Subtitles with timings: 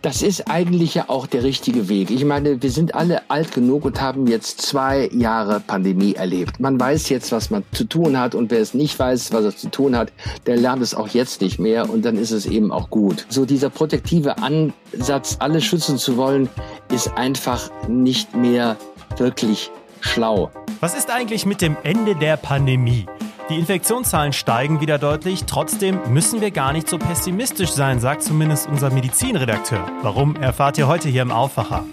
[0.00, 2.12] Das ist eigentlich ja auch der richtige Weg.
[2.12, 6.60] Ich meine, wir sind alle alt genug und haben jetzt zwei Jahre Pandemie erlebt.
[6.60, 9.56] Man weiß jetzt, was man zu tun hat und wer es nicht weiß, was er
[9.56, 10.12] zu tun hat,
[10.46, 13.26] der lernt es auch jetzt nicht mehr und dann ist es eben auch gut.
[13.28, 16.48] So dieser protektive Ansatz, alle schützen zu wollen,
[16.92, 18.76] ist einfach nicht mehr
[19.16, 20.52] wirklich schlau.
[20.78, 23.06] Was ist eigentlich mit dem Ende der Pandemie?
[23.48, 28.68] Die Infektionszahlen steigen wieder deutlich, trotzdem müssen wir gar nicht so pessimistisch sein, sagt zumindest
[28.68, 29.90] unser Medizinredakteur.
[30.02, 31.86] Warum erfahrt ihr heute hier im Aufwacher?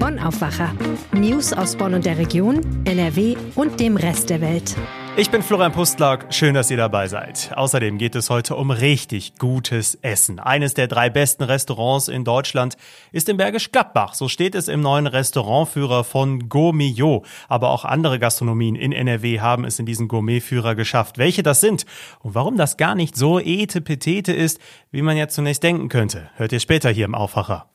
[0.00, 0.72] Bonn Aufwacher.
[1.12, 4.74] News aus Bonn und der Region, NRW und dem Rest der Welt.
[5.20, 7.52] Ich bin Florian Pustlauk, schön, dass ihr dabei seid.
[7.54, 10.40] Außerdem geht es heute um richtig gutes Essen.
[10.40, 12.78] Eines der drei besten Restaurants in Deutschland
[13.12, 14.14] ist in Bergisch Gladbach.
[14.14, 17.26] So steht es im neuen Restaurantführer von Gourmillot.
[17.48, 21.18] Aber auch andere Gastronomien in NRW haben es in diesen Gourmetführer geschafft.
[21.18, 21.84] Welche das sind
[22.20, 24.58] und warum das gar nicht so etepetete ist,
[24.90, 27.68] wie man jetzt zunächst denken könnte, hört ihr später hier im Aufwacher.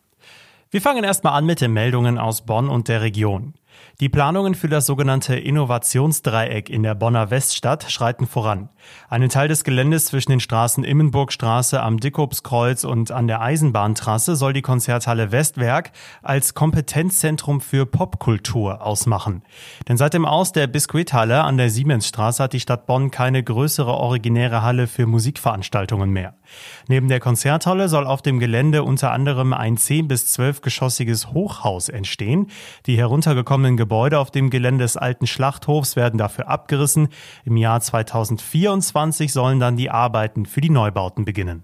[0.72, 3.54] Wir fangen erstmal an mit den Meldungen aus Bonn und der Region.
[4.02, 8.70] Die Planungen für das sogenannte Innovationsdreieck in der Bonner Weststadt schreiten voran.
[9.10, 14.52] Einen Teil des Geländes zwischen den Straßen Immenburgstraße am Dickobskreuz und an der Eisenbahntrasse soll
[14.52, 19.44] die Konzerthalle Westwerk als Kompetenzzentrum für Popkultur ausmachen.
[19.88, 23.94] Denn seit dem Aus der Biskuithalle an der Siemensstraße hat die Stadt Bonn keine größere
[23.94, 26.36] originäre Halle für Musikveranstaltungen mehr.
[26.88, 31.90] Neben der Konzerthalle soll auf dem Gelände unter anderem ein 10 bis 12 geschossiges Hochhaus
[31.90, 32.48] entstehen.
[32.86, 32.98] Die
[33.66, 37.10] heruntergekommenen Gebäude auf dem Gelände des alten Schlachthofs werden dafür abgerissen.
[37.44, 41.64] Im Jahr 2024 sollen dann die Arbeiten für die Neubauten beginnen.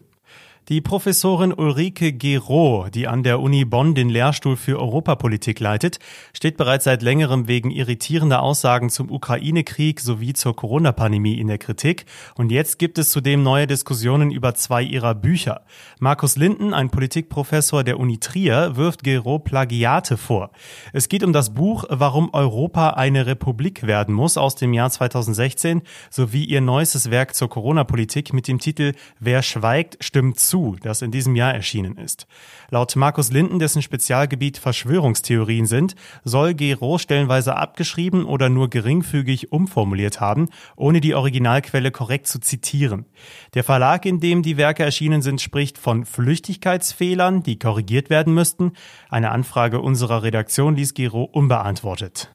[0.71, 5.99] Die Professorin Ulrike Gero, die an der Uni Bonn den Lehrstuhl für Europapolitik leitet,
[6.31, 12.05] steht bereits seit längerem wegen irritierender Aussagen zum Ukraine-Krieg sowie zur Corona-Pandemie in der Kritik.
[12.35, 15.65] Und jetzt gibt es zudem neue Diskussionen über zwei ihrer Bücher.
[15.99, 20.51] Markus Linden, ein Politikprofessor der Uni Trier, wirft Gero Plagiate vor.
[20.93, 25.81] Es geht um das Buch Warum Europa eine Republik werden muss aus dem Jahr 2016
[26.09, 31.11] sowie ihr neuestes Werk zur Corona-Politik mit dem Titel Wer schweigt, stimmt zu das in
[31.11, 32.27] diesem Jahr erschienen ist.
[32.69, 40.19] Laut Markus Linden, dessen Spezialgebiet Verschwörungstheorien sind, soll Gero stellenweise abgeschrieben oder nur geringfügig umformuliert
[40.19, 43.05] haben, ohne die Originalquelle korrekt zu zitieren.
[43.53, 48.73] Der Verlag, in dem die Werke erschienen sind, spricht von Flüchtigkeitsfehlern, die korrigiert werden müssten.
[49.09, 52.33] Eine Anfrage unserer Redaktion ließ Gero unbeantwortet.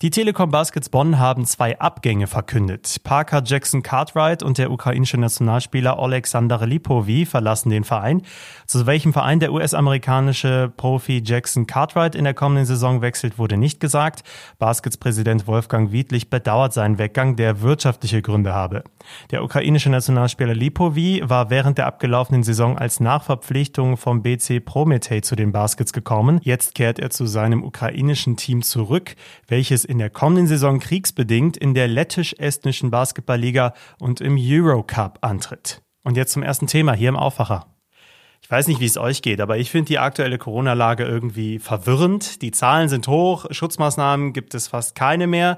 [0.00, 2.98] Die Telekom Baskets Bonn haben zwei Abgänge verkündet.
[3.02, 8.22] Parker Jackson Cartwright und der ukrainische Nationalspieler Alexander Lipovi verlassen den Verein.
[8.64, 13.80] Zu welchem Verein der US-amerikanische Profi Jackson Cartwright in der kommenden Saison wechselt, wurde nicht
[13.80, 14.22] gesagt.
[14.60, 18.84] Baskets-Präsident Wolfgang Wiedlich bedauert seinen Weggang, der wirtschaftliche Gründe habe.
[19.32, 25.34] Der ukrainische Nationalspieler Lipovi war während der abgelaufenen Saison als Nachverpflichtung vom BC Prometei zu
[25.34, 26.38] den Baskets gekommen.
[26.44, 29.16] Jetzt kehrt er zu seinem ukrainischen Team zurück,
[29.48, 35.80] welches in der kommenden Saison kriegsbedingt in der lettisch-estnischen Basketballliga und im Eurocup antritt.
[36.04, 37.66] Und jetzt zum ersten Thema hier im Aufwacher.
[38.42, 42.42] Ich weiß nicht, wie es euch geht, aber ich finde die aktuelle Corona-Lage irgendwie verwirrend.
[42.42, 45.56] Die Zahlen sind hoch, Schutzmaßnahmen gibt es fast keine mehr.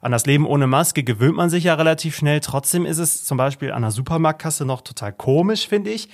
[0.00, 2.40] An das Leben ohne Maske gewöhnt man sich ja relativ schnell.
[2.40, 6.08] Trotzdem ist es zum Beispiel an der Supermarktkasse noch total komisch, finde ich.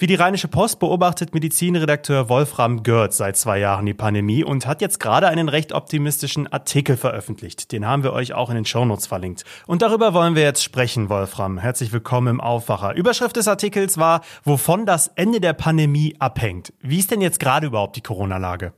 [0.00, 4.80] Wie die Rheinische Post beobachtet Medizinredakteur Wolfram Görz seit zwei Jahren die Pandemie und hat
[4.80, 7.72] jetzt gerade einen recht optimistischen Artikel veröffentlicht.
[7.72, 9.42] Den haben wir euch auch in den Shownotes verlinkt.
[9.66, 11.58] Und darüber wollen wir jetzt sprechen, Wolfram.
[11.58, 12.94] Herzlich willkommen im Aufwacher.
[12.94, 16.72] Überschrift des Artikels war, wovon das Ende der Pandemie abhängt.
[16.78, 18.74] Wie ist denn jetzt gerade überhaupt die Corona-Lage?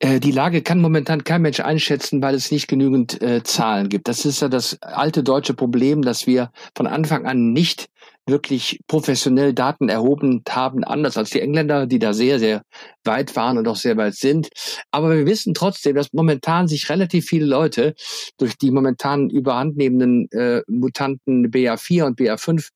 [0.00, 4.06] Äh, die Lage kann momentan kein Mensch einschätzen, weil es nicht genügend äh, Zahlen gibt.
[4.08, 7.88] Das ist ja das alte deutsche Problem, dass wir von Anfang an nicht
[8.26, 12.62] wirklich professionell Daten erhoben haben, anders als die Engländer, die da sehr, sehr
[13.02, 14.50] weit waren und auch sehr weit sind.
[14.90, 17.94] Aber wir wissen trotzdem, dass momentan sich relativ viele Leute
[18.36, 22.68] durch die momentan überhandnehmenden äh, Mutanten BA4 und BA5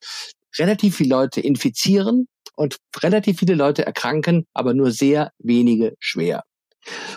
[0.59, 6.45] relativ viele Leute infizieren und relativ viele Leute erkranken, aber nur sehr wenige schwer.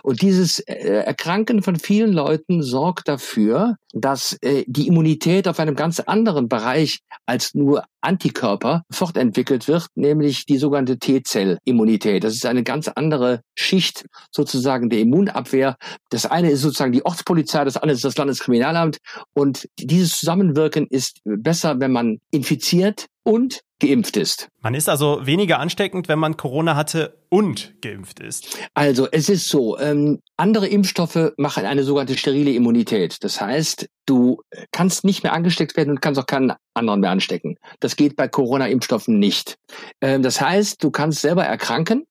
[0.04, 5.76] Und dieses äh, Erkranken von vielen Leuten sorgt dafür, dass äh, die Immunität auf einem
[5.76, 12.24] ganz anderen Bereich als nur Antikörper fortentwickelt wird, nämlich die sogenannte T-Zell-Immunität.
[12.24, 15.78] Das ist eine ganz andere Schicht sozusagen der Immunabwehr.
[16.10, 18.98] Das eine ist sozusagen die Ortspolizei, das andere ist das Landeskriminalamt.
[19.34, 24.50] Und dieses Zusammenwirken ist besser, wenn man infiziert und geimpft ist.
[24.62, 28.58] Man ist also weniger ansteckend, wenn man Corona hatte und geimpft ist.
[28.74, 33.24] Also es ist so, ähm, andere Impfstoffe machen eine sogenannte sterile Immunität.
[33.24, 34.42] Das heißt, du
[34.72, 37.58] kannst nicht mehr angesteckt werden und kannst auch keinen anderen mehr anstecken.
[37.80, 39.58] Das geht bei Corona-Impfstoffen nicht.
[40.02, 42.06] Ähm, das heißt, du kannst selber erkranken,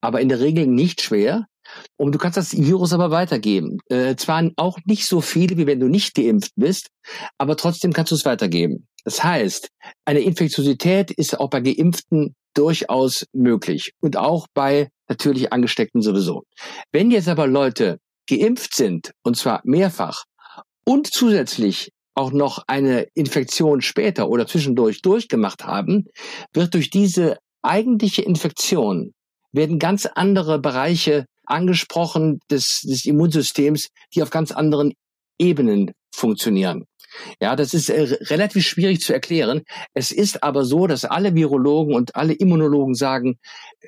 [0.00, 1.46] aber in der Regel nicht schwer.
[1.96, 3.78] Und du kannst das Virus aber weitergeben.
[3.88, 6.90] Äh, zwar auch nicht so viele, wie wenn du nicht geimpft bist,
[7.38, 8.86] aber trotzdem kannst du es weitergeben.
[9.04, 9.68] Das heißt,
[10.04, 16.44] eine Infektiosität ist auch bei Geimpften durchaus möglich und auch bei natürlich Angesteckten sowieso.
[16.92, 17.98] Wenn jetzt aber Leute
[18.28, 20.24] geimpft sind, und zwar mehrfach,
[20.86, 26.06] und zusätzlich auch noch eine Infektion später oder zwischendurch durchgemacht haben,
[26.54, 29.12] wird durch diese eigentliche Infektion
[29.52, 34.92] werden ganz andere Bereiche angesprochen des, des Immunsystems, die auf ganz anderen
[35.38, 36.84] Ebenen funktionieren.
[37.40, 39.62] Ja, das ist äh, relativ schwierig zu erklären.
[39.94, 43.38] Es ist aber so, dass alle Virologen und alle Immunologen sagen,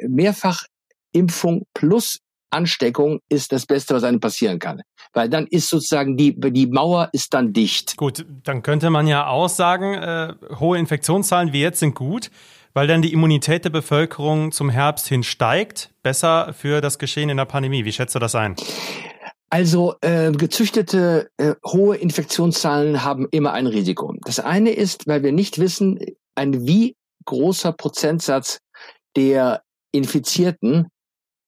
[0.07, 2.19] Mehrfachimpfung plus
[2.51, 4.83] Ansteckung ist das Beste, was einem passieren kann.
[5.13, 7.97] Weil dann ist sozusagen die, die Mauer ist dann dicht.
[7.97, 12.31] Gut, dann könnte man ja auch sagen, äh, hohe Infektionszahlen wie jetzt sind gut,
[12.75, 15.91] weil dann die Immunität der Bevölkerung zum Herbst hin steigt.
[16.03, 17.85] Besser für das Geschehen in der Pandemie.
[17.85, 18.57] Wie schätzt du das ein?
[19.51, 24.15] Also äh, gezüchtete äh, hohe Infektionszahlen haben immer ein Risiko.
[24.25, 25.99] Das eine ist, weil wir nicht wissen,
[26.35, 28.59] ein wie großer Prozentsatz
[29.17, 30.89] der Infizierten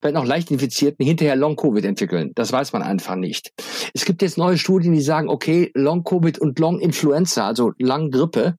[0.01, 2.33] wenn auch leicht Infizierten hinterher Long-Covid entwickeln.
[2.35, 3.53] Das weiß man einfach nicht.
[3.95, 8.57] Es gibt jetzt neue Studien, die sagen, okay, Long-Covid und Long-Influenza, also Lang-Grippe,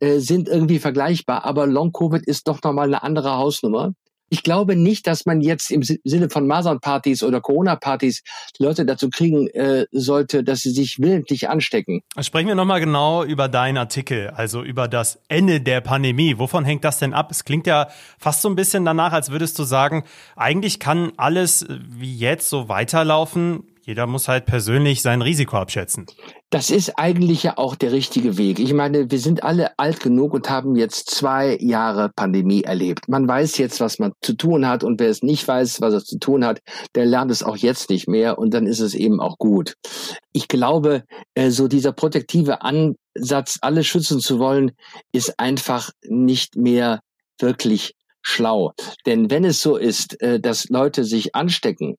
[0.00, 3.92] äh, sind irgendwie vergleichbar, aber Long-Covid ist doch nochmal eine andere Hausnummer.
[4.32, 8.22] Ich glaube nicht, dass man jetzt im Sinne von Masernpartys oder Corona-Partys
[8.58, 12.02] Leute dazu kriegen äh, sollte, dass sie sich willentlich anstecken.
[12.20, 16.38] Sprechen wir nochmal genau über deinen Artikel, also über das Ende der Pandemie.
[16.38, 17.32] Wovon hängt das denn ab?
[17.32, 17.88] Es klingt ja
[18.18, 20.04] fast so ein bisschen danach, als würdest du sagen,
[20.36, 23.64] eigentlich kann alles wie jetzt so weiterlaufen.
[23.90, 26.06] Jeder muss halt persönlich sein Risiko abschätzen.
[26.50, 28.60] Das ist eigentlich ja auch der richtige Weg.
[28.60, 33.08] Ich meine, wir sind alle alt genug und haben jetzt zwei Jahre Pandemie erlebt.
[33.08, 36.04] Man weiß jetzt, was man zu tun hat und wer es nicht weiß, was er
[36.04, 36.60] zu tun hat,
[36.94, 39.74] der lernt es auch jetzt nicht mehr und dann ist es eben auch gut.
[40.30, 41.02] Ich glaube,
[41.34, 44.70] äh, so dieser protektive Ansatz, alle schützen zu wollen,
[45.10, 47.00] ist einfach nicht mehr
[47.40, 48.72] wirklich schlau.
[49.04, 51.96] Denn wenn es so ist, äh, dass Leute sich anstecken,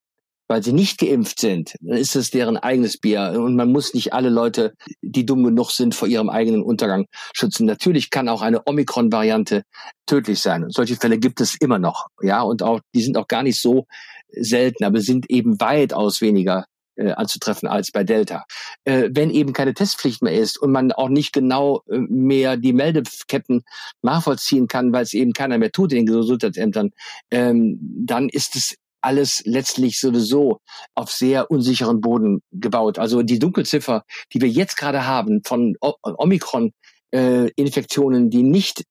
[0.51, 3.35] weil sie nicht geimpft sind, dann ist es deren eigenes Bier.
[3.37, 7.65] Und man muss nicht alle Leute, die dumm genug sind, vor ihrem eigenen Untergang schützen.
[7.65, 9.63] Natürlich kann auch eine Omikron-Variante
[10.07, 10.65] tödlich sein.
[10.65, 12.07] Und solche Fälle gibt es immer noch.
[12.21, 13.85] Ja, und auch, die sind auch gar nicht so
[14.29, 16.65] selten, aber sind eben weitaus weniger
[16.97, 18.43] äh, anzutreffen als bei Delta.
[18.83, 22.73] Äh, wenn eben keine Testpflicht mehr ist und man auch nicht genau äh, mehr die
[22.73, 23.63] Meldeketten
[24.01, 26.91] nachvollziehen kann, weil es eben keiner mehr tut in den Gesundheitsämtern,
[27.31, 30.59] ähm, dann ist es alles letztlich sowieso
[30.95, 32.99] auf sehr unsicheren Boden gebaut.
[32.99, 34.03] Also die Dunkelziffer,
[34.33, 38.83] die wir jetzt gerade haben von Omikron-Infektionen, äh, die nicht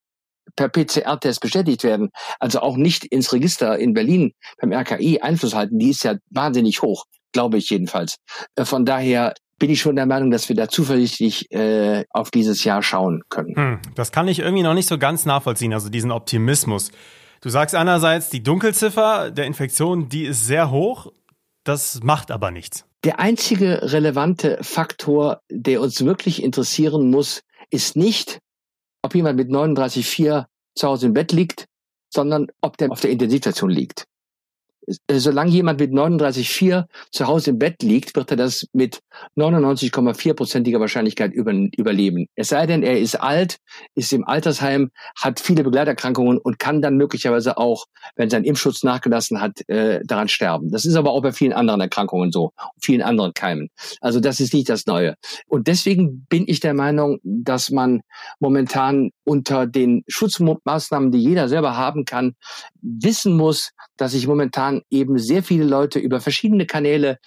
[0.56, 5.78] per PCR-Test bestätigt werden, also auch nicht ins Register in Berlin beim RKI Einfluss halten,
[5.78, 8.16] die ist ja wahnsinnig hoch, glaube ich jedenfalls.
[8.56, 12.64] Äh, von daher bin ich schon der Meinung, dass wir da zuversichtlich äh, auf dieses
[12.64, 13.54] Jahr schauen können.
[13.54, 16.90] Hm, das kann ich irgendwie noch nicht so ganz nachvollziehen, also diesen Optimismus.
[17.42, 21.10] Du sagst einerseits, die Dunkelziffer der Infektion, die ist sehr hoch.
[21.64, 22.84] Das macht aber nichts.
[23.02, 28.40] Der einzige relevante Faktor, der uns wirklich interessieren muss, ist nicht,
[29.02, 30.44] ob jemand mit 39,4
[30.74, 31.64] zu Hause im Bett liegt,
[32.12, 34.04] sondern ob der auf der Intensivstation liegt.
[34.86, 39.00] Äh, solange jemand mit 39,4 zu Hause im Bett liegt, wird er das mit
[39.36, 42.26] 99,4-prozentiger Wahrscheinlichkeit über, überleben.
[42.34, 43.58] Es sei denn, er ist alt,
[43.94, 49.40] ist im Altersheim, hat viele Begleiterkrankungen und kann dann möglicherweise auch, wenn sein Impfschutz nachgelassen
[49.40, 50.70] hat, äh, daran sterben.
[50.70, 53.68] Das ist aber auch bei vielen anderen Erkrankungen so, vielen anderen Keimen.
[54.00, 55.14] Also das ist nicht das Neue.
[55.46, 58.00] Und deswegen bin ich der Meinung, dass man
[58.38, 62.34] momentan unter den Schutzmaßnahmen, die jeder selber haben kann,
[62.82, 67.18] wissen muss, dass sich momentan eben sehr viele Leute über verschiedene Kanäle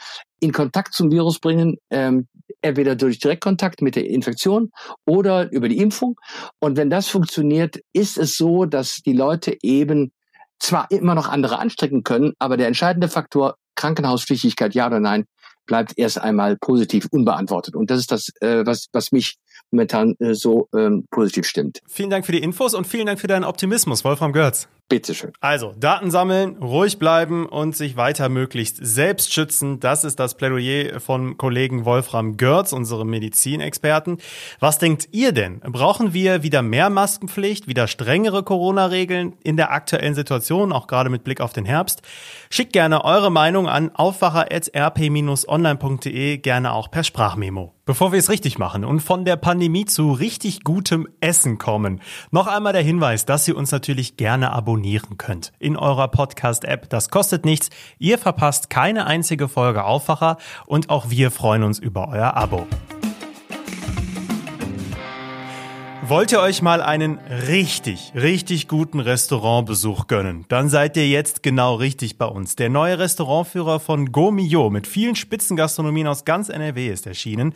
[0.41, 2.27] in Kontakt zum Virus bringen, ähm,
[2.59, 4.71] entweder durch Direktkontakt mit der Infektion
[5.05, 6.19] oder über die Impfung.
[6.59, 10.11] Und wenn das funktioniert, ist es so, dass die Leute eben
[10.59, 15.23] zwar immer noch andere anstecken können, aber der entscheidende Faktor Krankenhauspflichtigkeit, ja oder nein,
[15.65, 17.77] bleibt erst einmal positiv unbeantwortet.
[17.77, 19.37] Und das ist das, äh, was, was mich
[19.73, 21.81] momentan äh, so ähm, positiv stimmt.
[21.87, 24.67] Vielen Dank für die Infos und vielen Dank für deinen Optimismus, Wolfram Görz.
[24.93, 25.33] Bitteschön.
[25.41, 29.79] Also, Daten sammeln, ruhig bleiben und sich weiter möglichst selbst schützen.
[29.79, 34.19] Das ist das Plädoyer von Kollegen Wolfram Görz, unserem Medizinexperten.
[34.59, 35.61] Was denkt ihr denn?
[35.61, 41.23] Brauchen wir wieder mehr Maskenpflicht, wieder strengere Corona-Regeln in der aktuellen Situation, auch gerade mit
[41.23, 42.03] Blick auf den Herbst?
[42.51, 47.73] Schickt gerne eure Meinung an aufwacher.rp-online.de, gerne auch per Sprachmemo.
[47.85, 51.99] Bevor wir es richtig machen und von der Pandemie zu richtig gutem Essen kommen,
[52.31, 56.89] noch einmal der Hinweis, dass Sie uns natürlich gerne abonnieren abonnieren könnt in eurer Podcast-App.
[56.89, 57.69] Das kostet nichts.
[57.99, 62.67] Ihr verpasst keine einzige Folge Aufwacher und auch wir freuen uns über euer Abo.
[66.05, 67.17] Wollt ihr euch mal einen
[67.47, 70.43] richtig, richtig guten Restaurantbesuch gönnen?
[70.49, 72.57] Dann seid ihr jetzt genau richtig bei uns.
[72.57, 77.53] Der neue Restaurantführer von Gomio mit vielen Spitzengastronomien aus ganz NRW ist erschienen.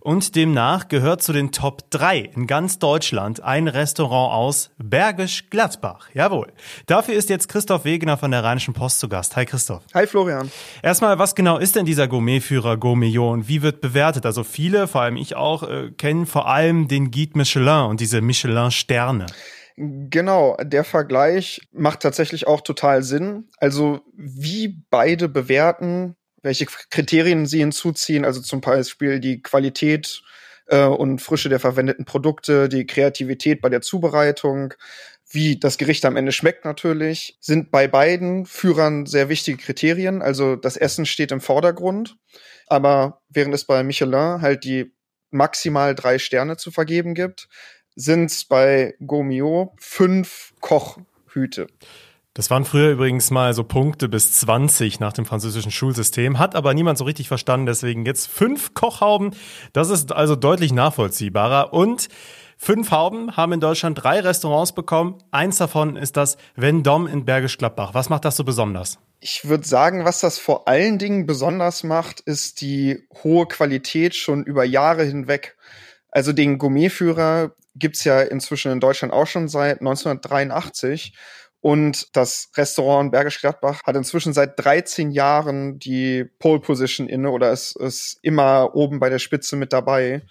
[0.00, 6.08] Und demnach gehört zu den Top 3 in ganz Deutschland ein Restaurant aus Bergisch Gladbach.
[6.14, 6.54] Jawohl.
[6.86, 9.36] Dafür ist jetzt Christoph Wegener von der Rheinischen Post zu Gast.
[9.36, 9.82] Hi Christoph.
[9.92, 10.50] Hi Florian.
[10.82, 14.24] Erstmal, was genau ist denn dieser Gourmetführer Gourmillon und wie wird bewertet?
[14.24, 18.20] Also viele, vor allem ich auch, äh, kennen vor allem den Guide Michelin und diese
[18.20, 19.26] Michelin-Sterne.
[19.76, 23.48] Genau, der Vergleich macht tatsächlich auch total Sinn.
[23.58, 30.22] Also wie beide bewerten, welche Kriterien sie hinzuziehen, also zum Beispiel die Qualität
[30.66, 34.74] äh, und Frische der verwendeten Produkte, die Kreativität bei der Zubereitung,
[35.30, 40.22] wie das Gericht am Ende schmeckt natürlich, sind bei beiden Führern sehr wichtige Kriterien.
[40.22, 42.16] Also das Essen steht im Vordergrund,
[42.66, 44.92] aber während es bei Michelin halt die
[45.30, 47.48] maximal drei Sterne zu vergeben gibt,
[47.96, 51.66] sind es bei Gomio fünf Kochhüte.
[52.34, 56.74] Das waren früher übrigens mal so Punkte bis 20 nach dem französischen Schulsystem, hat aber
[56.74, 59.34] niemand so richtig verstanden, deswegen jetzt fünf Kochhauben.
[59.72, 62.08] Das ist also deutlich nachvollziehbarer und
[62.62, 65.16] Fünf Hauben haben in Deutschland drei Restaurants bekommen.
[65.30, 67.94] Eins davon ist das Vendôme in Bergisch Gladbach.
[67.94, 68.98] Was macht das so besonders?
[69.20, 74.44] Ich würde sagen, was das vor allen Dingen besonders macht, ist die hohe Qualität schon
[74.44, 75.56] über Jahre hinweg.
[76.10, 81.14] Also den Gourmetführer gibt's ja inzwischen in Deutschland auch schon seit 1983.
[81.62, 87.52] Und das Restaurant Bergisch Gladbach hat inzwischen seit 13 Jahren die Pole Position inne oder
[87.52, 90.22] ist, ist immer oben bei der Spitze mit dabei.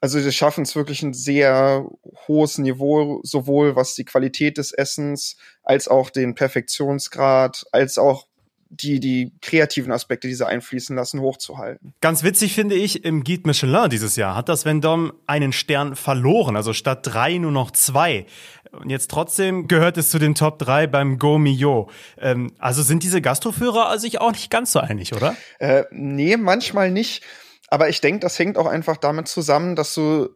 [0.00, 1.86] Also sie schaffen es wirklich ein sehr
[2.26, 8.26] hohes Niveau, sowohl was die Qualität des Essens als auch den Perfektionsgrad, als auch
[8.70, 11.92] die, die kreativen Aspekte, die sie einfließen lassen, hochzuhalten.
[12.00, 16.56] Ganz witzig finde ich, im Guide Michelin dieses Jahr hat das Vendôme einen Stern verloren,
[16.56, 18.26] also statt drei nur noch zwei.
[18.70, 21.90] Und jetzt trotzdem gehört es zu den Top 3 beim Go Mio.
[22.18, 25.36] Ähm, also sind diese Gastroführer sich auch nicht ganz so einig, oder?
[25.58, 27.24] Äh, nee, manchmal nicht.
[27.68, 30.28] Aber ich denke, das hängt auch einfach damit zusammen, dass du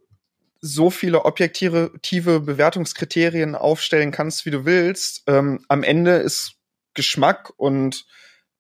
[0.61, 5.23] so viele objektive Bewertungskriterien aufstellen kannst, wie du willst.
[5.27, 6.55] Ähm, am Ende ist
[6.95, 8.07] Geschmack und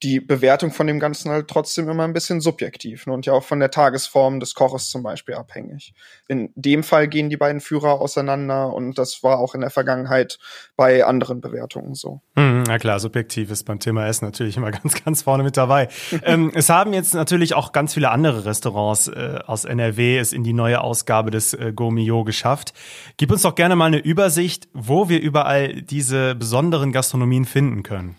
[0.04, 3.14] die Bewertung von dem Ganzen halt trotzdem immer ein bisschen subjektiv ne?
[3.14, 5.94] und ja auch von der Tagesform des Koches zum Beispiel abhängig.
[6.28, 10.38] In dem Fall gehen die beiden Führer auseinander und das war auch in der Vergangenheit
[10.76, 12.20] bei anderen Bewertungen so.
[12.36, 15.88] Hm, na klar, subjektiv ist beim Thema Essen natürlich immer ganz, ganz vorne mit dabei.
[16.22, 20.44] ähm, es haben jetzt natürlich auch ganz viele andere Restaurants äh, aus NRW es in
[20.44, 22.74] die neue Ausgabe des äh, Gourmillot geschafft.
[23.16, 28.16] Gib uns doch gerne mal eine Übersicht, wo wir überall diese besonderen Gastronomien finden können.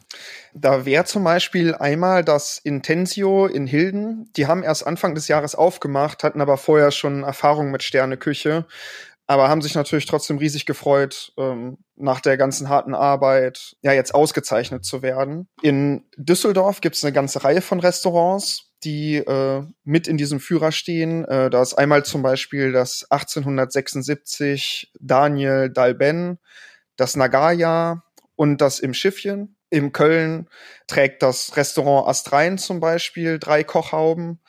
[0.54, 4.32] Da wäre zum Beispiel einmal das Intensio in Hilden.
[4.38, 8.66] Die haben erst Anfang des Jahres aufgemacht, hatten aber vorher schon Erfahrung mit Sterneküche,
[9.28, 14.14] aber haben sich natürlich trotzdem riesig gefreut, ähm, nach der ganzen harten Arbeit ja jetzt
[14.14, 15.48] ausgezeichnet zu werden.
[15.62, 20.72] In Düsseldorf gibt es eine ganze Reihe von Restaurants, die äh, mit in diesem Führer
[20.72, 21.26] stehen.
[21.26, 26.40] Äh, da ist einmal zum Beispiel das 1876 Daniel Dalben,
[26.96, 28.04] das Nagaya
[28.36, 29.55] und das im Schiffchen.
[29.76, 30.48] In Köln
[30.88, 34.42] trägt das Restaurant Astrein zum Beispiel drei Kochhauben.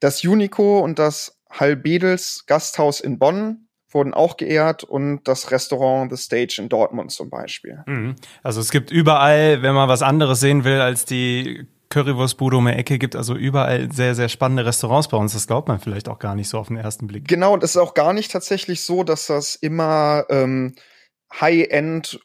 [0.00, 6.22] Das Unico und das Halbedels Gasthaus in Bonn wurden auch geehrt und das Restaurant The
[6.22, 7.82] Stage in Dortmund zum Beispiel.
[7.86, 8.16] Mhm.
[8.42, 12.72] Also es gibt überall, wenn man was anderes sehen will als die Currywurstbude um die
[12.72, 15.32] Ecke, gibt also überall sehr, sehr spannende Restaurants bei uns.
[15.32, 17.26] Das glaubt man vielleicht auch gar nicht so auf den ersten Blick.
[17.26, 20.74] Genau, und es ist auch gar nicht tatsächlich so, dass das immer ähm,
[21.40, 22.20] High-End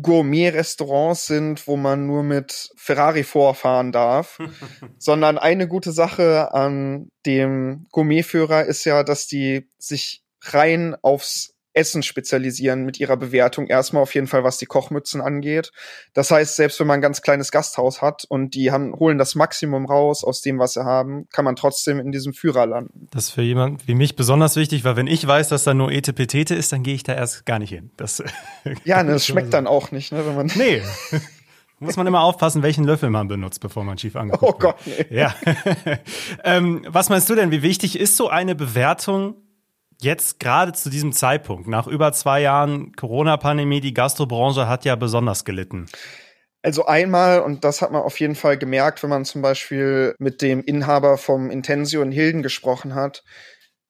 [0.00, 4.38] Gourmet-Restaurants sind, wo man nur mit Ferrari vorfahren darf,
[4.98, 12.02] sondern eine gute Sache an dem Gourmetführer ist ja, dass die sich rein aufs Essen
[12.02, 13.66] spezialisieren mit ihrer Bewertung.
[13.66, 15.70] Erstmal auf jeden Fall, was die Kochmützen angeht.
[16.14, 19.34] Das heißt, selbst wenn man ein ganz kleines Gasthaus hat und die haben, holen das
[19.34, 23.08] Maximum raus aus dem, was sie haben, kann man trotzdem in diesem Führer landen.
[23.10, 25.92] Das ist für jemand wie mich besonders wichtig, weil wenn ich weiß, dass da nur
[25.92, 27.90] Etepetete ist, dann gehe ich da erst gar nicht hin.
[27.96, 28.22] Das
[28.84, 30.50] ja, ne, das schmeckt dann auch nicht, ne, wenn man.
[30.54, 30.82] Nee.
[31.82, 35.06] Muss man immer aufpassen, welchen Löffel man benutzt, bevor man schief angeguckt oh Gott, nee.
[35.16, 35.34] Ja.
[36.44, 39.34] ähm, was meinst du denn, wie wichtig ist so eine Bewertung
[40.04, 45.44] jetzt gerade zu diesem Zeitpunkt, nach über zwei Jahren Corona-Pandemie, die Gastrobranche hat ja besonders
[45.44, 45.86] gelitten.
[46.62, 50.42] Also einmal, und das hat man auf jeden Fall gemerkt, wenn man zum Beispiel mit
[50.42, 53.24] dem Inhaber vom Intensio in Hilden gesprochen hat,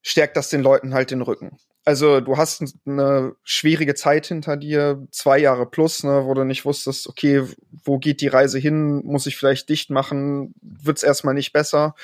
[0.03, 1.59] stärkt das den Leuten halt den Rücken.
[1.85, 6.65] Also du hast eine schwierige Zeit hinter dir, zwei Jahre plus, ne, wo du nicht
[6.65, 7.43] wusstest, okay,
[7.85, 9.03] wo geht die Reise hin?
[9.05, 10.55] Muss ich vielleicht dicht machen?
[10.61, 11.95] Wird's erstmal nicht besser?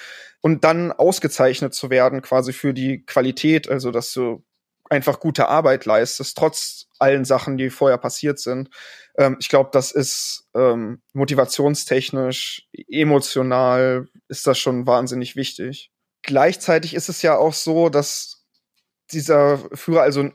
[0.47, 4.45] Und dann ausgezeichnet zu werden, quasi für die Qualität, also dass du
[4.89, 8.71] einfach gute Arbeit leistest, trotz allen Sachen, die vorher passiert sind.
[9.19, 15.91] Ähm, ich glaube, das ist ähm, motivationstechnisch, emotional ist das schon wahnsinnig wichtig.
[16.23, 18.47] Gleichzeitig ist es ja auch so, dass
[19.11, 20.31] dieser Führer, also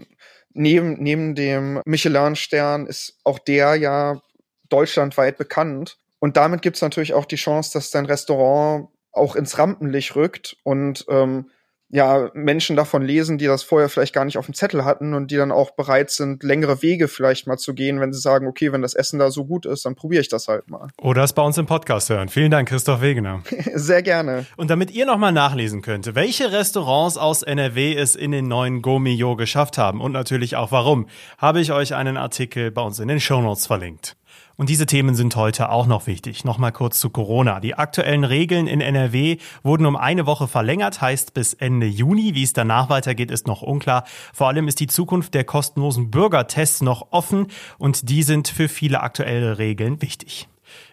[0.50, 4.22] neben, neben dem Michelin-Stern, ist auch der ja
[4.68, 6.00] deutschlandweit bekannt.
[6.20, 10.58] Und damit gibt es natürlich auch die Chance, dass dein Restaurant auch ins Rampenlicht rückt
[10.64, 11.46] und ähm,
[11.94, 15.30] ja, Menschen davon lesen, die das vorher vielleicht gar nicht auf dem Zettel hatten und
[15.30, 18.72] die dann auch bereit sind, längere Wege vielleicht mal zu gehen, wenn sie sagen, okay,
[18.72, 20.88] wenn das Essen da so gut ist, dann probiere ich das halt mal.
[21.02, 22.30] Oder es bei uns im Podcast hören.
[22.30, 23.44] Vielen Dank, Christoph Wegener.
[23.76, 24.46] Sehr gerne.
[24.56, 29.36] Und damit ihr nochmal nachlesen könnt, welche Restaurants aus NRW es in den neuen Gomio
[29.36, 33.20] geschafft haben und natürlich auch warum, habe ich euch einen Artikel bei uns in den
[33.20, 34.16] Shownotes verlinkt.
[34.58, 36.44] Und diese Themen sind heute auch noch wichtig.
[36.44, 37.60] Nochmal kurz zu Corona.
[37.60, 42.36] Die aktuellen Regeln in NRW wurden um eine Woche verlängert, heißt bis Ende Juni.
[42.36, 44.04] Wie es danach weitergeht, ist noch unklar.
[44.34, 49.02] Vor allem ist die Zukunft der kostenlosen Bürgertests noch offen und die sind für viele
[49.02, 50.48] aktuelle Regeln wichtig.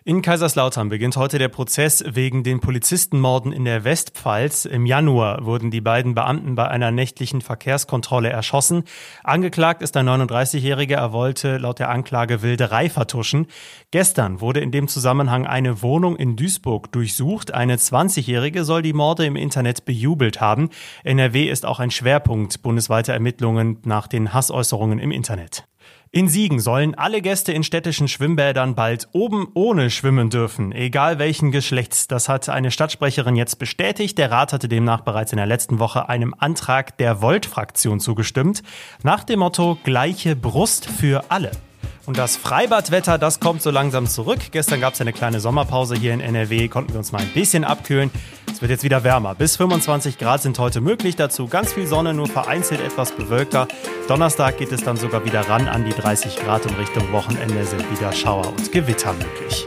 [0.04, 4.64] In Kaiserslautern beginnt heute der Prozess wegen den Polizistenmorden in der Westpfalz.
[4.64, 8.84] Im Januar wurden die beiden Beamten bei einer nächtlichen Verkehrskontrolle erschossen.
[9.22, 10.96] Angeklagt ist ein 39-Jähriger.
[10.96, 13.48] Er wollte laut der Anklage Wilderei vertuschen.
[13.90, 17.52] Gestern wurde in dem Zusammenhang eine Wohnung in Duisburg durchsucht.
[17.52, 20.70] Eine 20-Jährige soll die Morde im Internet bejubelt haben.
[21.04, 25.64] NRW ist auch ein Schwerpunkt bundesweiter Ermittlungen nach den Hassäußerungen im Internet.
[26.10, 31.52] In Siegen sollen alle Gäste in städtischen Schwimmbädern bald oben ohne schwimmen dürfen, egal welchen
[31.52, 32.08] Geschlechts.
[32.08, 34.16] Das hat eine Stadtsprecherin jetzt bestätigt.
[34.16, 38.62] Der Rat hatte demnach bereits in der letzten Woche einem Antrag der Volt-Fraktion zugestimmt.
[39.02, 41.50] Nach dem Motto gleiche Brust für alle.
[42.08, 44.38] Und das Freibadwetter, das kommt so langsam zurück.
[44.50, 47.64] Gestern gab es eine kleine Sommerpause hier in NRW, konnten wir uns mal ein bisschen
[47.64, 48.10] abkühlen.
[48.50, 49.34] Es wird jetzt wieder wärmer.
[49.34, 51.16] Bis 25 Grad sind heute möglich.
[51.16, 53.68] Dazu ganz viel Sonne, nur vereinzelt etwas bewölkter.
[54.08, 57.84] Donnerstag geht es dann sogar wieder ran an die 30 Grad und Richtung Wochenende sind
[57.90, 59.66] wieder Schauer und Gewitter möglich.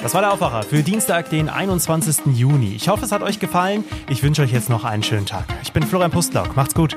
[0.00, 2.36] Das war der Aufwacher für Dienstag, den 21.
[2.36, 2.76] Juni.
[2.76, 3.82] Ich hoffe, es hat euch gefallen.
[4.08, 5.46] Ich wünsche euch jetzt noch einen schönen Tag.
[5.64, 6.54] Ich bin Florian Pustlauk.
[6.54, 6.96] Macht's gut.